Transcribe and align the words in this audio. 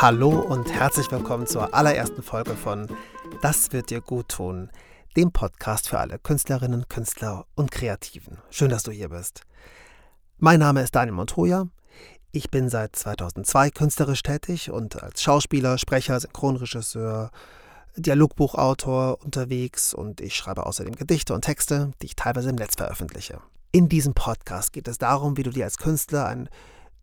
Hallo 0.00 0.30
und 0.30 0.72
herzlich 0.72 1.10
willkommen 1.10 1.46
zur 1.46 1.74
allerersten 1.74 2.22
Folge 2.22 2.54
von 2.54 2.88
Das 3.42 3.70
wird 3.72 3.90
dir 3.90 4.00
gut 4.00 4.30
tun, 4.30 4.70
dem 5.14 5.30
Podcast 5.30 5.90
für 5.90 5.98
alle 5.98 6.18
Künstlerinnen, 6.18 6.88
Künstler 6.88 7.44
und 7.54 7.70
Kreativen. 7.70 8.38
Schön, 8.48 8.70
dass 8.70 8.82
du 8.82 8.92
hier 8.92 9.10
bist. 9.10 9.42
Mein 10.38 10.60
Name 10.60 10.80
ist 10.80 10.94
Daniel 10.94 11.16
Montoya. 11.16 11.66
Ich 12.32 12.50
bin 12.50 12.70
seit 12.70 12.96
2002 12.96 13.68
künstlerisch 13.72 14.22
tätig 14.22 14.70
und 14.70 15.02
als 15.02 15.22
Schauspieler, 15.22 15.76
Sprecher, 15.76 16.18
Synchronregisseur, 16.18 17.30
Dialogbuchautor 17.94 19.22
unterwegs 19.22 19.92
und 19.92 20.22
ich 20.22 20.34
schreibe 20.34 20.64
außerdem 20.64 20.96
Gedichte 20.96 21.34
und 21.34 21.44
Texte, 21.44 21.90
die 22.00 22.06
ich 22.06 22.16
teilweise 22.16 22.48
im 22.48 22.56
Netz 22.56 22.76
veröffentliche. 22.76 23.42
In 23.70 23.90
diesem 23.90 24.14
Podcast 24.14 24.72
geht 24.72 24.88
es 24.88 24.96
darum, 24.96 25.36
wie 25.36 25.42
du 25.42 25.50
dir 25.50 25.64
als 25.64 25.76
Künstler 25.76 26.24
ein 26.24 26.48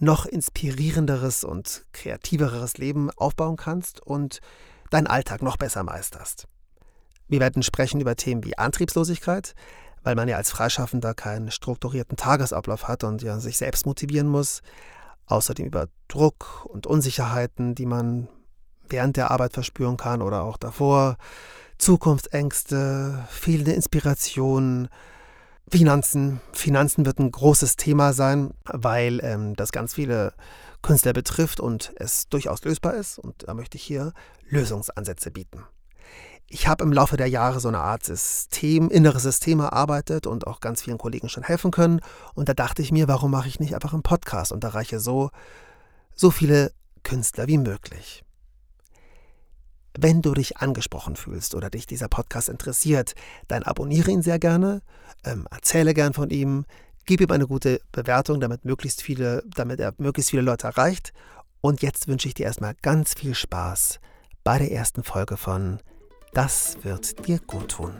noch 0.00 0.26
inspirierenderes 0.26 1.44
und 1.44 1.84
kreativeres 1.92 2.78
Leben 2.78 3.10
aufbauen 3.10 3.56
kannst 3.56 4.00
und 4.00 4.40
deinen 4.90 5.06
Alltag 5.06 5.42
noch 5.42 5.56
besser 5.56 5.82
meisterst. 5.82 6.46
Wir 7.28 7.40
werden 7.40 7.62
sprechen 7.62 8.00
über 8.00 8.16
Themen 8.16 8.44
wie 8.44 8.58
Antriebslosigkeit, 8.58 9.54
weil 10.02 10.14
man 10.14 10.28
ja 10.28 10.36
als 10.36 10.50
Freischaffender 10.50 11.14
keinen 11.14 11.50
strukturierten 11.50 12.16
Tagesablauf 12.16 12.88
hat 12.88 13.04
und 13.04 13.22
ja 13.22 13.38
sich 13.38 13.58
selbst 13.58 13.86
motivieren 13.86 14.26
muss. 14.26 14.62
Außerdem 15.26 15.66
über 15.66 15.86
Druck 16.08 16.64
und 16.64 16.86
Unsicherheiten, 16.86 17.74
die 17.74 17.86
man 17.86 18.28
während 18.88 19.16
der 19.16 19.30
Arbeit 19.30 19.52
verspüren 19.52 19.96
kann 19.96 20.22
oder 20.22 20.42
auch 20.42 20.56
davor. 20.56 21.16
Zukunftsängste, 21.78 23.24
fehlende 23.30 23.72
Inspiration, 23.72 24.88
Finanzen. 25.70 26.40
Finanzen 26.52 27.06
wird 27.06 27.18
ein 27.18 27.30
großes 27.30 27.76
Thema 27.76 28.12
sein, 28.12 28.54
weil 28.64 29.20
ähm, 29.22 29.54
das 29.54 29.70
ganz 29.72 29.94
viele 29.94 30.32
Künstler 30.82 31.12
betrifft 31.12 31.60
und 31.60 31.92
es 31.96 32.28
durchaus 32.28 32.64
lösbar 32.64 32.94
ist. 32.94 33.18
Und 33.18 33.48
da 33.48 33.54
möchte 33.54 33.76
ich 33.76 33.84
hier 33.84 34.12
Lösungsansätze 34.48 35.30
bieten. 35.30 35.64
Ich 36.48 36.66
habe 36.66 36.82
im 36.82 36.92
Laufe 36.92 37.16
der 37.16 37.28
Jahre 37.28 37.60
so 37.60 37.68
eine 37.68 37.78
Art 37.78 38.04
System, 38.04 38.90
inneres 38.90 39.22
System 39.22 39.60
erarbeitet 39.60 40.26
und 40.26 40.48
auch 40.48 40.58
ganz 40.58 40.82
vielen 40.82 40.98
Kollegen 40.98 41.28
schon 41.28 41.44
helfen 41.44 41.70
können. 41.70 42.00
Und 42.34 42.48
da 42.48 42.54
dachte 42.54 42.82
ich 42.82 42.90
mir, 42.90 43.06
warum 43.06 43.30
mache 43.30 43.46
ich 43.46 43.60
nicht 43.60 43.74
einfach 43.74 43.92
einen 43.92 44.02
Podcast 44.02 44.50
und 44.50 44.64
erreiche 44.64 44.98
so, 44.98 45.30
so 46.16 46.32
viele 46.32 46.72
Künstler 47.04 47.46
wie 47.46 47.58
möglich. 47.58 48.24
Wenn 49.98 50.22
du 50.22 50.34
dich 50.34 50.58
angesprochen 50.58 51.16
fühlst 51.16 51.54
oder 51.54 51.70
dich 51.70 51.86
dieser 51.86 52.08
Podcast 52.08 52.48
interessiert, 52.48 53.14
dann 53.48 53.62
abonniere 53.62 54.10
ihn 54.10 54.22
sehr 54.22 54.38
gerne, 54.38 54.82
ähm, 55.24 55.46
erzähle 55.50 55.94
gern 55.94 56.12
von 56.12 56.30
ihm, 56.30 56.64
gib 57.06 57.20
ihm 57.20 57.30
eine 57.30 57.46
gute 57.46 57.80
Bewertung, 57.92 58.40
damit 58.40 58.64
möglichst 58.64 59.02
viele, 59.02 59.42
damit 59.54 59.80
er 59.80 59.94
möglichst 59.98 60.30
viele 60.30 60.42
Leute 60.42 60.68
erreicht. 60.68 61.12
Und 61.60 61.82
jetzt 61.82 62.08
wünsche 62.08 62.28
ich 62.28 62.34
dir 62.34 62.46
erstmal 62.46 62.74
ganz 62.82 63.14
viel 63.14 63.34
Spaß 63.34 64.00
bei 64.44 64.58
der 64.58 64.72
ersten 64.72 65.02
Folge 65.02 65.36
von 65.36 65.80
Das 66.32 66.78
wird 66.82 67.26
dir 67.26 67.38
gut 67.40 67.68
tun. 67.72 67.92